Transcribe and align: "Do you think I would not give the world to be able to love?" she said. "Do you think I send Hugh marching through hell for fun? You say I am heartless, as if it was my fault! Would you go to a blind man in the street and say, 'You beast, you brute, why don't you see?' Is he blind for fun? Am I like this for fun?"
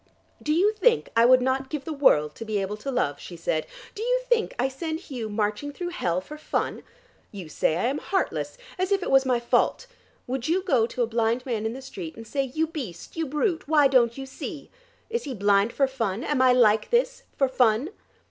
"Do 0.41 0.51
you 0.51 0.73
think 0.73 1.11
I 1.15 1.25
would 1.27 1.43
not 1.43 1.69
give 1.69 1.85
the 1.85 1.93
world 1.93 2.33
to 2.33 2.43
be 2.43 2.57
able 2.59 2.75
to 2.75 2.89
love?" 2.89 3.19
she 3.19 3.37
said. 3.37 3.67
"Do 3.93 4.01
you 4.01 4.21
think 4.27 4.55
I 4.57 4.67
send 4.67 4.99
Hugh 4.99 5.29
marching 5.29 5.71
through 5.71 5.89
hell 5.89 6.19
for 6.21 6.39
fun? 6.39 6.81
You 7.31 7.47
say 7.47 7.77
I 7.77 7.85
am 7.85 7.99
heartless, 7.99 8.57
as 8.79 8.91
if 8.91 9.03
it 9.03 9.11
was 9.11 9.27
my 9.27 9.39
fault! 9.39 9.85
Would 10.25 10.47
you 10.47 10.63
go 10.63 10.87
to 10.87 11.03
a 11.03 11.05
blind 11.05 11.45
man 11.45 11.67
in 11.67 11.73
the 11.73 11.83
street 11.83 12.15
and 12.15 12.25
say, 12.25 12.41
'You 12.45 12.65
beast, 12.65 13.15
you 13.15 13.27
brute, 13.27 13.67
why 13.67 13.87
don't 13.87 14.17
you 14.17 14.25
see?' 14.25 14.71
Is 15.11 15.25
he 15.25 15.35
blind 15.35 15.71
for 15.71 15.85
fun? 15.87 16.23
Am 16.23 16.41
I 16.41 16.51
like 16.51 16.89
this 16.89 17.21
for 17.37 17.47
fun?" 17.47 17.89